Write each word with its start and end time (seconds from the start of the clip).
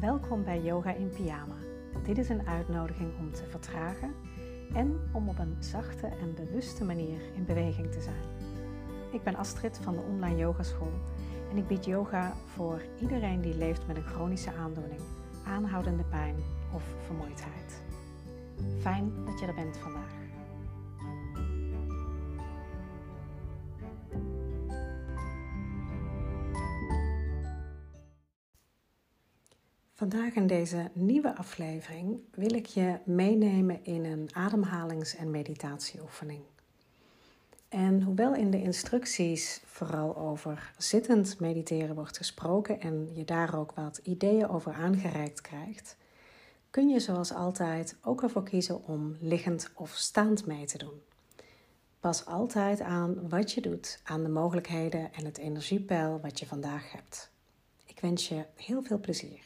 Welkom 0.00 0.44
bij 0.44 0.60
Yoga 0.60 0.94
in 0.94 1.10
Pyjama. 1.10 1.54
Dit 2.04 2.18
is 2.18 2.28
een 2.28 2.46
uitnodiging 2.46 3.18
om 3.18 3.32
te 3.32 3.44
vertragen 3.44 4.14
en 4.72 5.00
om 5.12 5.28
op 5.28 5.38
een 5.38 5.56
zachte 5.58 6.06
en 6.06 6.34
bewuste 6.34 6.84
manier 6.84 7.20
in 7.34 7.44
beweging 7.44 7.92
te 7.92 8.00
zijn. 8.00 8.22
Ik 9.12 9.22
ben 9.22 9.36
Astrid 9.36 9.78
van 9.82 9.96
de 9.96 10.02
Online 10.02 10.36
Yogaschool 10.36 10.92
en 11.50 11.56
ik 11.56 11.66
bied 11.66 11.84
yoga 11.84 12.32
voor 12.54 12.82
iedereen 13.00 13.40
die 13.40 13.56
leeft 13.56 13.86
met 13.86 13.96
een 13.96 14.06
chronische 14.06 14.52
aandoening, 14.52 15.00
aanhoudende 15.46 16.04
pijn 16.04 16.36
of 16.72 16.82
vermoeidheid. 17.06 17.82
Fijn 18.80 19.12
dat 19.24 19.40
je 19.40 19.46
er 19.46 19.54
bent 19.54 19.76
vandaag. 19.76 20.25
Vandaag 29.96 30.34
in 30.34 30.46
deze 30.46 30.90
nieuwe 30.92 31.36
aflevering 31.36 32.18
wil 32.30 32.54
ik 32.54 32.66
je 32.66 32.98
meenemen 33.04 33.84
in 33.84 34.04
een 34.04 34.28
ademhalings- 34.32 35.14
en 35.14 35.30
meditatieoefening. 35.30 36.42
En 37.68 38.02
hoewel 38.02 38.34
in 38.34 38.50
de 38.50 38.62
instructies 38.62 39.60
vooral 39.64 40.16
over 40.16 40.72
zittend 40.78 41.40
mediteren 41.40 41.94
wordt 41.94 42.16
gesproken 42.16 42.80
en 42.80 43.10
je 43.12 43.24
daar 43.24 43.58
ook 43.58 43.72
wat 43.72 44.00
ideeën 44.02 44.48
over 44.48 44.72
aangereikt 44.72 45.40
krijgt, 45.40 45.96
kun 46.70 46.88
je 46.88 47.00
zoals 47.00 47.32
altijd 47.32 47.96
ook 48.02 48.22
ervoor 48.22 48.44
kiezen 48.44 48.84
om 48.84 49.16
liggend 49.20 49.70
of 49.74 49.94
staand 49.94 50.46
mee 50.46 50.66
te 50.66 50.78
doen. 50.78 51.02
Pas 52.00 52.26
altijd 52.26 52.80
aan 52.80 53.28
wat 53.28 53.52
je 53.52 53.60
doet, 53.60 54.00
aan 54.04 54.22
de 54.22 54.28
mogelijkheden 54.28 55.12
en 55.12 55.24
het 55.24 55.38
energiepeil 55.38 56.20
wat 56.20 56.38
je 56.38 56.46
vandaag 56.46 56.92
hebt. 56.92 57.30
Ik 57.84 58.00
wens 58.00 58.28
je 58.28 58.44
heel 58.54 58.82
veel 58.82 59.00
plezier. 59.00 59.45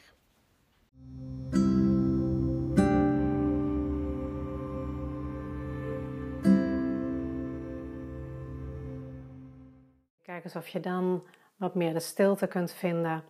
Kijk 10.23 10.43
eens 10.43 10.55
of 10.55 10.67
je 10.67 10.79
dan 10.79 11.27
wat 11.55 11.75
meer 11.75 11.93
de 11.93 11.99
stilte 11.99 12.47
kunt 12.47 12.73
vinden, 12.73 13.23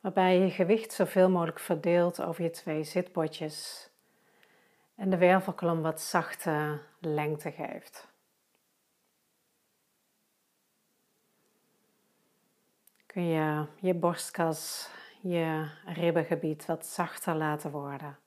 waarbij 0.00 0.38
je 0.38 0.50
gewicht 0.50 0.92
zoveel 0.92 1.30
mogelijk 1.30 1.58
verdeelt 1.58 2.22
over 2.22 2.42
je 2.42 2.50
twee 2.50 2.84
zitbotjes 2.84 3.88
en 4.94 5.10
de 5.10 5.16
wervelkolom 5.16 5.82
wat 5.82 6.00
zachte 6.00 6.80
lengte 7.00 7.50
geeft. 7.50 8.08
Kun 13.06 13.26
je 13.26 13.66
je 13.80 13.94
borstkas, 13.94 14.90
je 15.22 15.70
ribbengebied 15.84 16.66
wat 16.66 16.86
zachter 16.86 17.34
laten 17.34 17.70
worden. 17.70 18.18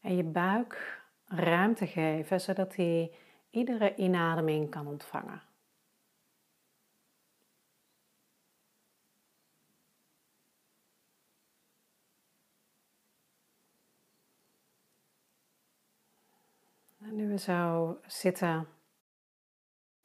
En 0.00 0.16
je 0.16 0.24
buik 0.24 1.02
ruimte 1.26 1.86
geven 1.86 2.40
zodat 2.40 2.76
hij 2.76 3.12
iedere 3.50 3.94
inademing 3.94 4.70
kan 4.70 4.86
ontvangen. 4.86 5.42
En 16.98 17.16
nu 17.16 17.28
we 17.28 17.38
zo 17.38 17.98
zitten, 18.06 18.68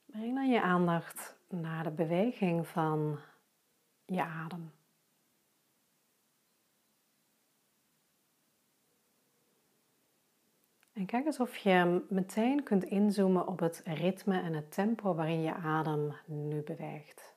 breng 0.05 0.35
dan 0.35 0.49
je 0.49 0.61
aandacht 0.61 1.37
naar 1.47 1.83
de 1.83 1.91
beweging 1.91 2.67
van 2.67 3.19
je 4.15 4.23
adem. 4.23 4.71
En 10.93 11.05
kijk 11.05 11.25
eens 11.25 11.39
of 11.39 11.57
je 11.57 12.05
meteen 12.09 12.63
kunt 12.63 12.83
inzoomen 12.83 13.47
op 13.47 13.59
het 13.59 13.81
ritme 13.85 14.41
en 14.41 14.53
het 14.53 14.71
tempo 14.71 15.15
waarin 15.15 15.41
je 15.41 15.53
adem 15.53 16.15
nu 16.25 16.61
beweegt. 16.61 17.35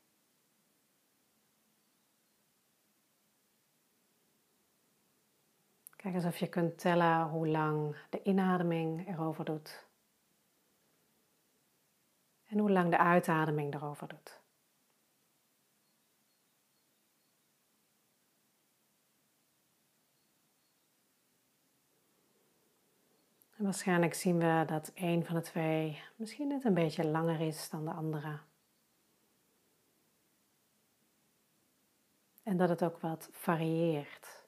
Kijk 5.97 6.15
eens 6.15 6.25
of 6.25 6.37
je 6.37 6.49
kunt 6.49 6.79
tellen 6.79 7.29
hoe 7.29 7.49
lang 7.49 7.97
de 8.11 8.23
inademing 8.23 9.09
erover 9.09 9.45
doet. 9.45 9.87
En 12.47 12.59
hoe 12.59 12.71
lang 12.71 12.91
de 12.91 12.99
uitademing 12.99 13.75
erover 13.75 14.09
doet. 14.09 14.44
Waarschijnlijk 23.65 24.15
zien 24.15 24.39
we 24.39 24.65
dat 24.67 24.93
een 24.95 25.25
van 25.25 25.35
de 25.35 25.41
twee 25.41 26.03
misschien 26.17 26.49
net 26.49 26.65
een 26.65 26.75
beetje 26.75 27.07
langer 27.07 27.41
is 27.41 27.71
dan 27.71 27.85
de 27.85 27.91
andere. 27.91 28.39
En 32.43 32.57
dat 32.57 32.69
het 32.69 32.85
ook 32.85 32.99
wat 33.01 33.29
varieert. 33.33 34.47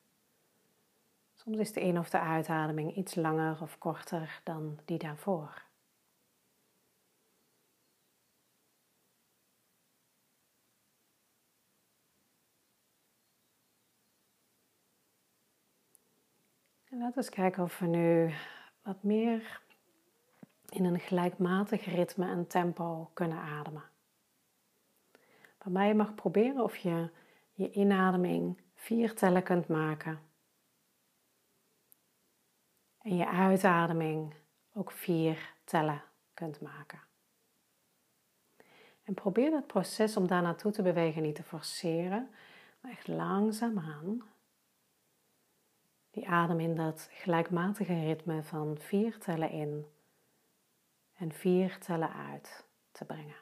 Soms 1.34 1.56
is 1.56 1.72
de 1.72 1.80
in- 1.80 1.98
of 1.98 2.10
de 2.10 2.20
uitademing 2.20 2.96
iets 2.96 3.14
langer 3.14 3.62
of 3.62 3.78
korter 3.78 4.40
dan 4.44 4.78
die 4.84 4.98
daarvoor. 4.98 5.64
En 16.90 16.98
laten 16.98 17.14
we 17.14 17.20
eens 17.20 17.28
kijken 17.28 17.62
of 17.62 17.78
we 17.78 17.86
nu 17.86 18.34
wat 18.86 19.02
meer 19.02 19.60
in 20.68 20.84
een 20.84 21.00
gelijkmatig 21.00 21.84
ritme 21.84 22.28
en 22.28 22.46
tempo 22.46 23.10
kunnen 23.14 23.38
ademen. 23.38 23.84
Waarbij 25.58 25.88
je 25.88 25.94
mag 25.94 26.14
proberen 26.14 26.62
of 26.62 26.76
je 26.76 27.10
je 27.52 27.70
inademing 27.70 28.60
vier 28.74 29.14
tellen 29.14 29.42
kunt 29.42 29.68
maken. 29.68 30.18
En 32.98 33.16
je 33.16 33.28
uitademing 33.28 34.34
ook 34.72 34.90
vier 34.90 35.54
tellen 35.64 36.02
kunt 36.34 36.60
maken. 36.60 37.00
En 39.02 39.14
probeer 39.14 39.50
dat 39.50 39.66
proces 39.66 40.16
om 40.16 40.26
daar 40.26 40.42
naartoe 40.42 40.72
te 40.72 40.82
bewegen 40.82 41.22
niet 41.22 41.34
te 41.34 41.42
forceren, 41.42 42.30
maar 42.80 42.90
echt 42.90 43.08
langzaamaan 43.08 44.22
die 46.16 46.28
adem 46.28 46.60
in 46.60 46.74
dat 46.74 47.08
gelijkmatige 47.10 48.00
ritme 48.04 48.42
van 48.42 48.78
vier 48.78 49.18
tellen 49.18 49.50
in 49.50 49.86
en 51.16 51.32
vier 51.32 51.78
tellen 51.78 52.12
uit 52.12 52.66
te 52.92 53.04
brengen. 53.04 53.36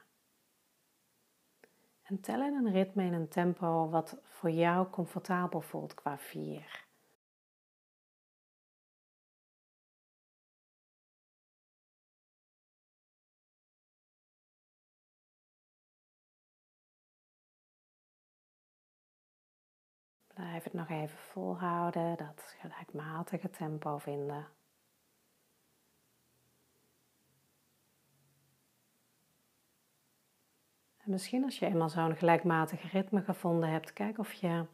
En 2.02 2.20
tel 2.20 2.42
in 2.42 2.54
een 2.54 2.72
ritme 2.72 3.04
in 3.04 3.12
een 3.12 3.28
tempo 3.28 3.88
wat 3.88 4.18
voor 4.24 4.50
jou 4.50 4.90
comfortabel 4.90 5.60
voelt 5.60 5.94
qua 5.94 6.18
vier. 6.18 6.83
Blijf 20.34 20.64
het 20.64 20.72
nog 20.72 20.88
even 20.88 21.18
volhouden, 21.18 22.16
dat 22.16 22.56
gelijkmatige 22.60 23.50
tempo 23.50 23.98
vinden. 23.98 24.46
En 30.96 31.10
misschien 31.10 31.44
als 31.44 31.58
je 31.58 31.66
eenmaal 31.66 31.88
zo'n 31.88 32.16
gelijkmatig 32.16 32.92
ritme 32.92 33.22
gevonden 33.22 33.68
hebt, 33.68 33.92
kijk 33.92 34.18
of 34.18 34.32
je 34.32 34.66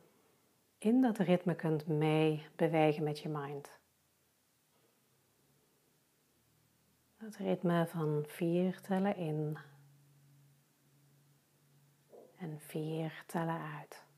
in 0.78 1.00
dat 1.00 1.18
ritme 1.18 1.54
kunt 1.54 1.86
mee 1.86 2.46
bewegen 2.56 3.02
met 3.02 3.18
je 3.18 3.28
mind. 3.28 3.78
Het 7.16 7.36
ritme 7.36 7.86
van 7.86 8.24
vier 8.26 8.80
tellen 8.80 9.16
in 9.16 9.58
en 12.36 12.60
vier 12.60 13.24
tellen 13.26 13.60
uit. 13.78 14.08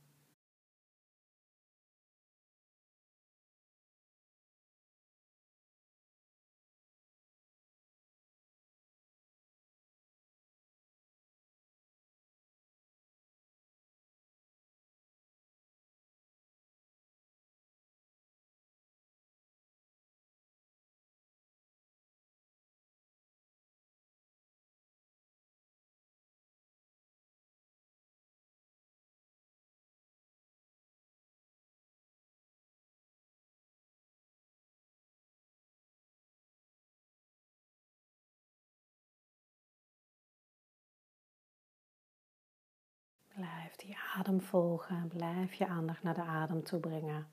Blijf 43.34 43.76
die 43.76 43.96
adem 44.14 44.40
volgen. 44.40 45.08
Blijf 45.08 45.54
je 45.54 45.66
aandacht 45.66 46.02
naar 46.02 46.14
de 46.14 46.22
adem 46.22 46.62
toe 46.62 46.80
brengen. 46.80 47.28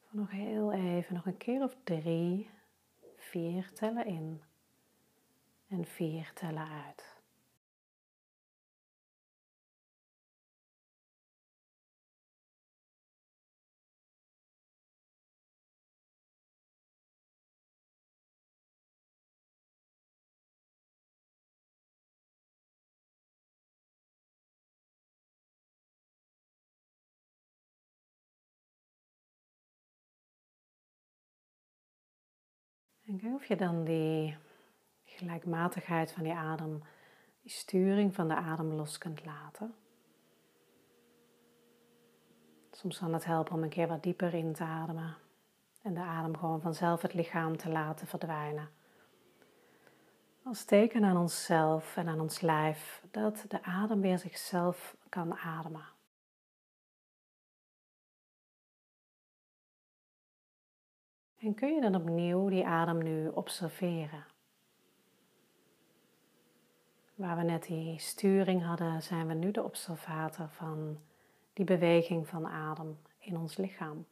Voor 0.00 0.20
nog 0.20 0.30
heel 0.30 0.72
even, 0.72 1.14
nog 1.14 1.26
een 1.26 1.36
keer 1.36 1.62
of 1.62 1.76
drie, 1.84 2.50
vier 3.16 3.72
tellen 3.72 4.06
in 4.06 4.42
en 5.68 5.84
vier 5.84 6.32
tellen 6.34 6.68
uit. 6.68 7.17
En 33.08 33.18
kijk 33.18 33.34
of 33.34 33.44
je 33.44 33.56
dan 33.56 33.84
die 33.84 34.36
gelijkmatigheid 35.04 36.12
van 36.12 36.22
die 36.22 36.32
adem, 36.32 36.82
die 37.42 37.50
sturing 37.50 38.14
van 38.14 38.28
de 38.28 38.34
adem 38.34 38.72
los 38.72 38.98
kunt 38.98 39.24
laten. 39.24 39.74
Soms 42.70 42.98
kan 42.98 43.12
het 43.12 43.24
helpen 43.24 43.54
om 43.54 43.62
een 43.62 43.68
keer 43.68 43.88
wat 43.88 44.02
dieper 44.02 44.34
in 44.34 44.52
te 44.52 44.64
ademen 44.64 45.16
en 45.82 45.94
de 45.94 46.00
adem 46.00 46.36
gewoon 46.36 46.60
vanzelf 46.60 47.02
het 47.02 47.14
lichaam 47.14 47.56
te 47.56 47.68
laten 47.68 48.06
verdwijnen. 48.06 48.68
Als 50.42 50.64
teken 50.64 51.04
aan 51.04 51.16
onszelf 51.16 51.96
en 51.96 52.08
aan 52.08 52.20
ons 52.20 52.40
lijf 52.40 53.02
dat 53.10 53.44
de 53.48 53.62
adem 53.62 54.00
weer 54.00 54.18
zichzelf 54.18 54.96
kan 55.08 55.36
ademen. 55.36 55.97
En 61.38 61.54
kun 61.54 61.74
je 61.74 61.80
dan 61.80 61.94
opnieuw 61.94 62.48
die 62.48 62.66
adem 62.66 63.02
nu 63.02 63.28
observeren? 63.28 64.24
Waar 67.14 67.36
we 67.36 67.42
net 67.42 67.66
die 67.66 67.98
sturing 67.98 68.62
hadden, 68.64 69.02
zijn 69.02 69.26
we 69.26 69.34
nu 69.34 69.50
de 69.50 69.62
observator 69.62 70.48
van 70.48 70.98
die 71.52 71.64
beweging 71.64 72.28
van 72.28 72.46
adem 72.46 72.98
in 73.18 73.36
ons 73.36 73.56
lichaam. 73.56 74.06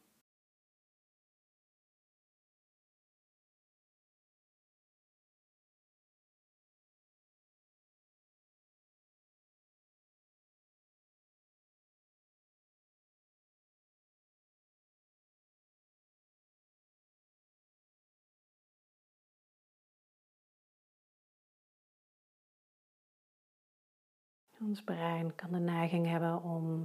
Ons 24.59 24.83
brein 24.83 25.35
kan 25.35 25.51
de 25.51 25.59
neiging 25.59 26.07
hebben 26.07 26.41
om 26.41 26.83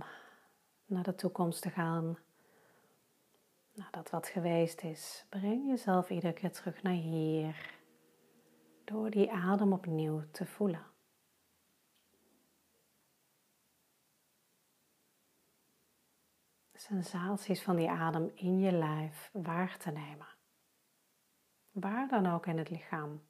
naar 0.87 1.03
de 1.03 1.15
toekomst 1.15 1.63
te 1.63 1.71
gaan. 1.71 2.19
Naar 3.73 3.91
dat 3.91 4.11
wat 4.11 4.27
geweest 4.27 4.83
is. 4.83 5.27
Breng 5.29 5.69
jezelf 5.69 6.11
iedere 6.11 6.33
keer 6.33 6.53
terug 6.53 6.83
naar 6.83 6.93
hier. 6.93 7.77
Door 8.85 9.11
die 9.11 9.33
adem 9.33 9.73
opnieuw 9.73 10.23
te 10.31 10.47
voelen. 10.47 10.87
Sensaties 16.73 17.63
van 17.63 17.77
die 17.77 17.91
adem 17.91 18.31
in 18.35 18.59
je 18.59 18.73
lijf 18.73 19.31
waar 19.33 19.79
te 19.79 19.91
nemen. 19.91 20.29
Waar 21.71 22.09
dan 22.09 22.27
ook 22.27 22.47
in 22.47 22.59
het 22.59 22.71
lichaam. 22.71 23.21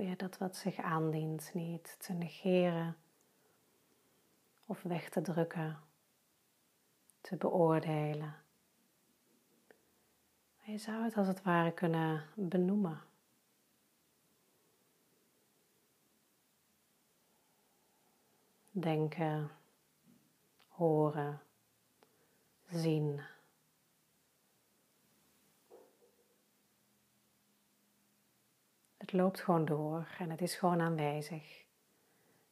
Weer 0.00 0.16
dat 0.16 0.38
wat 0.38 0.56
zich 0.56 0.76
aandient 0.78 1.50
niet 1.54 1.96
te 1.98 2.12
negeren 2.12 2.96
of 4.66 4.82
weg 4.82 5.08
te 5.08 5.20
drukken, 5.20 5.78
te 7.20 7.36
beoordelen. 7.36 8.34
Je 10.62 10.78
zou 10.78 11.04
het 11.04 11.16
als 11.16 11.26
het 11.26 11.42
ware 11.42 11.72
kunnen 11.72 12.24
benoemen. 12.34 13.02
Denken, 18.70 19.50
horen, 20.68 21.40
zien. 22.70 23.20
Het 29.10 29.18
loopt 29.18 29.40
gewoon 29.40 29.64
door 29.64 30.08
en 30.18 30.30
het 30.30 30.40
is 30.40 30.54
gewoon 30.54 30.80
aanwezig. 30.80 31.64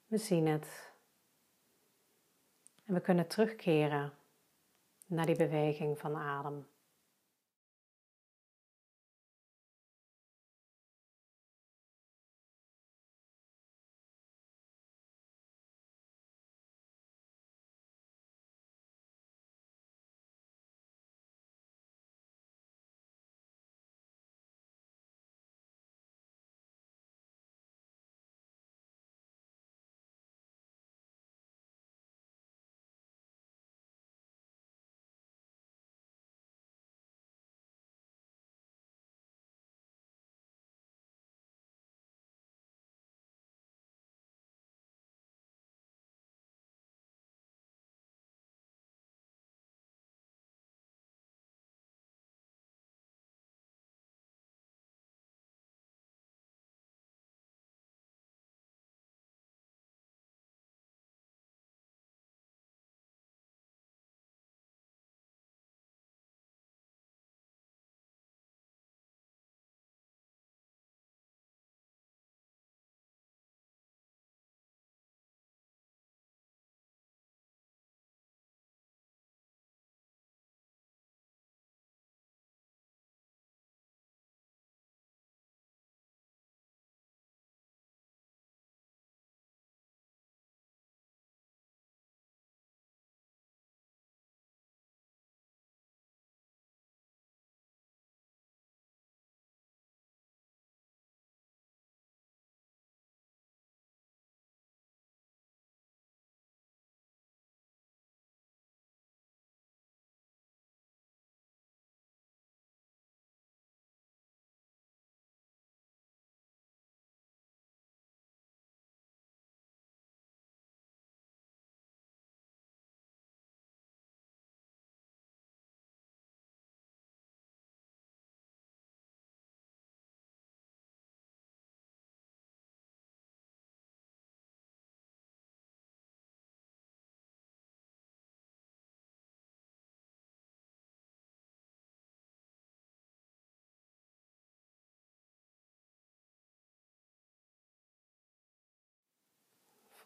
We 0.07 0.17
zien 0.17 0.47
het. 0.47 0.93
En 2.85 2.95
we 2.95 3.01
kunnen 3.01 3.27
terugkeren 3.27 4.13
naar 5.07 5.27
die 5.27 5.37
beweging 5.37 5.99
van 5.99 6.17
adem. 6.17 6.67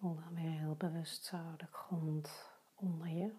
Voel 0.03 0.15
dan 0.15 0.35
weer 0.35 0.51
heel 0.51 0.75
bewust 0.75 1.25
zo 1.25 1.37
de 1.57 1.67
grond 1.71 2.51
onder 2.75 3.09
je. 3.09 3.33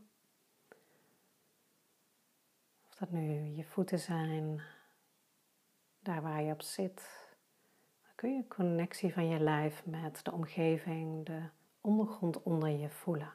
Of 2.87 2.95
dat 2.95 3.11
nu 3.11 3.43
je 3.55 3.63
voeten 3.63 3.99
zijn, 3.99 4.61
daar 5.99 6.21
waar 6.21 6.41
je 6.41 6.53
op 6.53 6.61
zit. 6.61 7.27
Dan 8.01 8.11
kun 8.15 8.35
je 8.35 8.47
connectie 8.47 9.13
van 9.13 9.27
je 9.27 9.39
lijf 9.39 9.85
met 9.85 10.23
de 10.25 10.31
omgeving, 10.31 11.25
de 11.25 11.49
ondergrond 11.81 12.43
onder 12.43 12.69
je 12.69 12.89
voelen. 12.89 13.33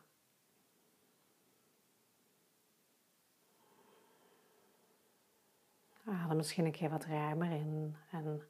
Adem 6.04 6.36
misschien 6.36 6.64
een 6.64 6.72
keer 6.72 6.90
wat 6.90 7.04
ruimer 7.04 7.50
in 7.50 7.96
en 8.10 8.42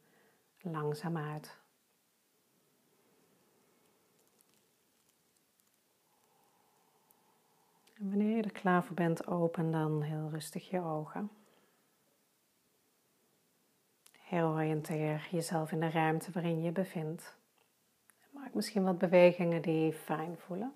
langzaam 0.62 1.16
uit. 1.16 1.58
En 7.99 8.09
wanneer 8.09 8.37
je 8.37 8.38
klaar 8.52 8.85
voor 8.85 8.97
bent, 8.97 9.26
open 9.26 9.71
dan 9.71 10.02
heel 10.02 10.28
rustig 10.31 10.71
je 10.71 10.81
ogen. 10.81 11.31
Heroriënteer 14.19 15.28
jezelf 15.31 15.73
in 15.73 15.81
de 15.81 15.90
ruimte 15.90 16.33
waarin 16.33 16.62
je 16.62 16.73
bevindt. 16.73 17.37
Maak 18.31 18.55
misschien 18.55 18.85
wat 18.85 18.99
bewegingen 18.99 19.62
die 19.62 19.93
fijn 19.93 20.37
voelen. 20.38 20.73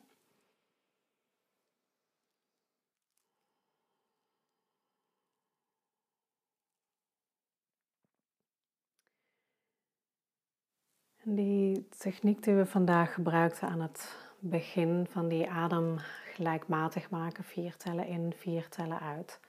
En 11.24 11.34
die 11.34 11.88
techniek 11.88 12.42
die 12.42 12.54
we 12.54 12.66
vandaag 12.66 13.14
gebruikten 13.14 13.68
aan 13.68 13.80
het 13.80 14.21
begin 14.44 15.06
van 15.10 15.28
die 15.28 15.50
adem 15.50 15.98
gelijkmatig 16.34 17.10
maken, 17.10 17.44
vier 17.44 17.76
tellen 17.76 18.06
in, 18.06 18.32
vier 18.36 18.68
tellen 18.68 19.00
uit. 19.00 19.40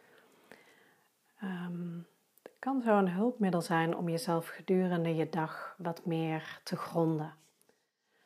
Um, 1.43 2.07
het 2.43 2.55
kan 2.59 2.81
zo 2.81 2.97
een 2.97 3.09
hulpmiddel 3.09 3.61
zijn 3.61 3.95
om 3.95 4.09
jezelf 4.09 4.47
gedurende 4.47 5.15
je 5.15 5.29
dag 5.29 5.75
wat 5.77 6.05
meer 6.05 6.59
te 6.63 6.75
gronden. 6.75 7.33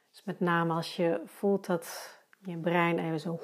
Dus 0.10 0.24
met 0.24 0.40
name 0.40 0.74
als 0.74 0.96
je 0.96 1.22
voelt 1.26 1.66
dat 1.66 2.18
je 2.40 2.58
brein 2.58 3.00
even 3.00 3.20
zo. 3.20 3.40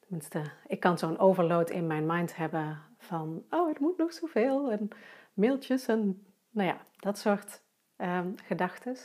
Tenminste, 0.00 0.42
ik 0.66 0.80
kan 0.80 0.98
zo'n 0.98 1.18
overload 1.18 1.70
in 1.70 1.86
mijn 1.86 2.06
mind 2.06 2.36
hebben 2.36 2.78
van, 2.98 3.44
oh, 3.50 3.68
het 3.68 3.78
moet 3.78 3.98
nog 3.98 4.12
zoveel 4.12 4.70
en 4.70 4.88
mailtjes 5.32 5.86
en 5.86 6.26
nou 6.50 6.68
ja, 6.68 6.80
dat 6.96 7.18
soort 7.18 7.62
um, 7.96 8.34
gedachten. 8.44 8.96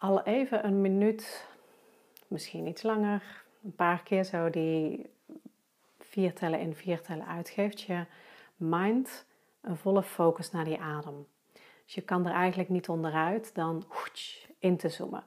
Al 0.00 0.22
even 0.22 0.64
een 0.64 0.80
minuut, 0.80 1.46
misschien 2.28 2.66
iets 2.66 2.82
langer, 2.82 3.44
een 3.64 3.74
paar 3.74 4.02
keer 4.02 4.24
zo 4.24 4.50
die 4.50 5.10
vier 5.98 6.34
tellen 6.34 6.60
in, 6.60 6.74
vier 6.74 7.00
tellen 7.00 7.26
uit, 7.26 7.48
geeft 7.48 7.80
je 7.80 8.04
mind 8.56 9.26
een 9.60 9.76
volle 9.76 10.02
focus 10.02 10.50
naar 10.50 10.64
die 10.64 10.80
adem. 10.80 11.26
Dus 11.84 11.94
je 11.94 12.00
kan 12.00 12.26
er 12.26 12.32
eigenlijk 12.32 12.68
niet 12.68 12.88
onderuit 12.88 13.54
dan 13.54 13.84
in 14.58 14.76
te 14.76 14.88
zoomen. 14.88 15.24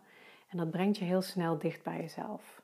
En 0.48 0.58
dat 0.58 0.72
brengt 0.72 0.98
je 0.98 1.06
heel 1.06 1.22
snel 1.22 1.58
dicht 1.58 1.84
bij 1.84 1.98
jezelf. 1.98 2.62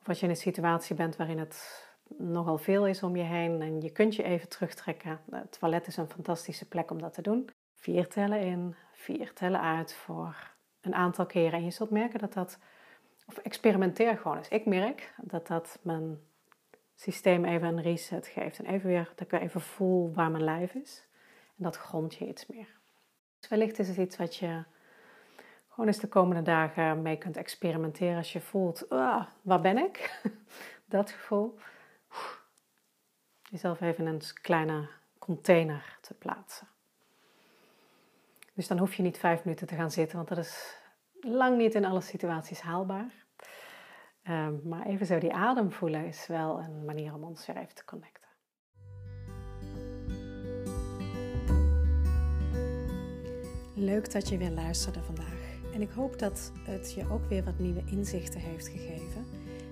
Of 0.00 0.08
als 0.08 0.18
je 0.18 0.24
in 0.24 0.30
een 0.30 0.36
situatie 0.36 0.96
bent 0.96 1.16
waarin 1.16 1.38
het 1.38 1.86
nogal 2.16 2.58
veel 2.58 2.86
is 2.86 3.02
om 3.02 3.16
je 3.16 3.22
heen 3.22 3.62
en 3.62 3.80
je 3.80 3.90
kunt 3.90 4.14
je 4.14 4.22
even 4.22 4.48
terugtrekken. 4.48 5.20
Het 5.30 5.58
toilet 5.58 5.86
is 5.86 5.96
een 5.96 6.10
fantastische 6.10 6.68
plek 6.68 6.90
om 6.90 7.00
dat 7.00 7.14
te 7.14 7.22
doen. 7.22 7.50
Vier 7.74 8.08
tellen 8.08 8.40
in, 8.40 8.74
vier 8.92 9.32
tellen 9.32 9.60
uit 9.60 9.94
voor 9.94 10.56
een 10.80 10.94
aantal 10.94 11.26
keren. 11.26 11.58
En 11.58 11.64
je 11.64 11.70
zult 11.70 11.90
merken 11.90 12.18
dat 12.18 12.32
dat, 12.32 12.58
of 13.26 13.38
experimenteer 13.38 14.16
gewoon 14.16 14.36
eens. 14.36 14.48
Ik 14.48 14.66
merk 14.66 15.14
dat 15.22 15.46
dat 15.46 15.78
mijn 15.82 16.18
systeem 16.94 17.44
even 17.44 17.68
een 17.68 17.82
reset 17.82 18.26
geeft. 18.26 18.58
En 18.58 18.66
even 18.66 18.88
weer, 18.88 19.04
dat 19.08 19.20
ik 19.20 19.30
weer 19.30 19.40
even 19.40 19.60
voel 19.60 20.14
waar 20.14 20.30
mijn 20.30 20.44
lijf 20.44 20.74
is. 20.74 21.06
En 21.56 21.64
dat 21.64 21.76
grond 21.76 22.14
je 22.14 22.28
iets 22.28 22.46
meer. 22.46 22.76
Dus 23.40 23.48
wellicht 23.48 23.78
is 23.78 23.88
het 23.88 23.96
iets 23.96 24.16
wat 24.16 24.36
je 24.36 24.64
gewoon 25.68 25.86
eens 25.86 25.98
de 25.98 26.08
komende 26.08 26.42
dagen 26.42 27.02
mee 27.02 27.18
kunt 27.18 27.36
experimenteren. 27.36 28.16
Als 28.16 28.32
je 28.32 28.40
voelt, 28.40 28.88
ah, 28.88 29.26
waar 29.42 29.60
ben 29.60 29.78
ik? 29.78 30.22
dat 30.86 31.10
gevoel. 31.10 31.58
Jezelf 33.50 33.80
even 33.80 34.06
in 34.06 34.12
een 34.12 34.20
kleine 34.42 34.88
container 35.18 35.98
te 36.00 36.14
plaatsen. 36.14 36.68
Dus 38.58 38.68
dan 38.68 38.78
hoef 38.78 38.94
je 38.94 39.02
niet 39.02 39.18
vijf 39.18 39.44
minuten 39.44 39.66
te 39.66 39.74
gaan 39.74 39.90
zitten, 39.90 40.16
want 40.16 40.28
dat 40.28 40.38
is 40.38 40.76
lang 41.20 41.56
niet 41.56 41.74
in 41.74 41.84
alle 41.84 42.00
situaties 42.00 42.60
haalbaar. 42.60 43.26
Ehm, 44.22 44.68
maar 44.68 44.86
even 44.86 45.06
zo 45.06 45.18
die 45.18 45.32
adem 45.34 45.72
voelen 45.72 46.06
is 46.06 46.26
wel 46.26 46.60
een 46.60 46.84
manier 46.84 47.14
om 47.14 47.24
ons 47.24 47.46
weer 47.46 47.56
even 47.56 47.74
te 47.74 47.84
connecten. 47.84 48.28
Leuk 53.74 54.12
dat 54.12 54.28
je 54.28 54.38
weer 54.38 54.50
luisterde 54.50 55.02
vandaag. 55.02 55.58
En 55.74 55.80
ik 55.80 55.90
hoop 55.90 56.18
dat 56.18 56.52
het 56.60 56.92
je 56.92 57.10
ook 57.10 57.24
weer 57.24 57.44
wat 57.44 57.58
nieuwe 57.58 57.82
inzichten 57.86 58.40
heeft 58.40 58.68
gegeven. 58.68 59.26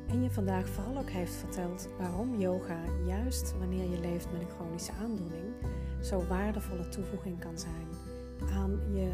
En 0.09 0.23
je 0.23 0.31
vandaag 0.31 0.69
vooral 0.69 0.99
ook 0.99 1.11
heeft 1.11 1.35
verteld 1.35 1.89
waarom 1.99 2.39
yoga, 2.39 2.85
juist 3.07 3.59
wanneer 3.59 3.91
je 3.91 4.01
leeft 4.01 4.33
met 4.33 4.41
een 4.41 4.51
chronische 4.57 4.93
aandoening, 4.93 5.55
zo 6.03 6.27
waardevolle 6.27 6.89
toevoeging 6.89 7.41
kan 7.41 7.59
zijn 7.59 8.06
aan 8.41 8.81
je 8.93 9.11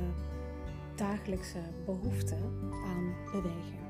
dagelijkse 0.95 1.63
behoefte 1.85 2.37
aan 2.85 3.15
beweging. 3.33 3.81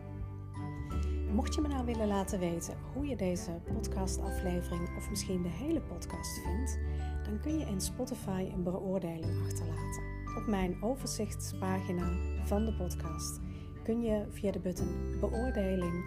Mocht 1.35 1.55
je 1.55 1.61
me 1.61 1.69
nou 1.69 1.85
willen 1.85 2.07
laten 2.07 2.39
weten 2.39 2.75
hoe 2.93 3.07
je 3.07 3.17
deze 3.17 3.61
podcastaflevering 3.73 4.97
of 4.97 5.11
misschien 5.11 5.43
de 5.43 5.49
hele 5.49 5.81
podcast 5.81 6.41
vindt, 6.43 6.79
dan 7.25 7.41
kun 7.41 7.59
je 7.59 7.67
in 7.67 7.81
Spotify 7.81 8.51
een 8.55 8.63
beoordeling 8.63 9.43
achterlaten. 9.45 10.03
Op 10.37 10.47
mijn 10.47 10.83
overzichtspagina 10.83 12.11
van 12.45 12.65
de 12.65 12.75
podcast 12.75 13.41
kun 13.85 14.03
je 14.03 14.27
via 14.31 14.51
de 14.51 14.61
button 14.61 15.19
beoordeling 15.21 16.05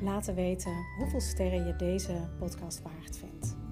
laten 0.00 0.34
weten 0.34 0.84
hoeveel 0.98 1.20
sterren 1.20 1.66
je 1.66 1.76
deze 1.76 2.28
podcast 2.38 2.82
waard 2.82 3.18
vindt. 3.18 3.67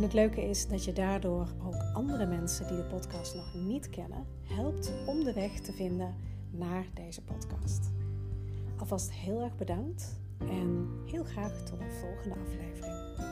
En 0.00 0.06
het 0.06 0.14
leuke 0.14 0.48
is 0.48 0.68
dat 0.68 0.84
je 0.84 0.92
daardoor 0.92 1.48
ook 1.62 1.94
andere 1.94 2.26
mensen 2.26 2.66
die 2.66 2.76
de 2.76 2.82
podcast 2.82 3.34
nog 3.34 3.54
niet 3.54 3.90
kennen 3.90 4.26
helpt 4.42 4.92
om 5.06 5.24
de 5.24 5.32
weg 5.32 5.60
te 5.60 5.72
vinden 5.72 6.14
naar 6.50 6.86
deze 6.94 7.22
podcast. 7.22 7.90
Alvast 8.78 9.12
heel 9.12 9.42
erg 9.42 9.56
bedankt 9.56 10.20
en 10.38 10.88
heel 11.06 11.24
graag 11.24 11.62
tot 11.62 11.80
een 11.80 11.92
volgende 11.92 12.36
aflevering. 12.46 13.29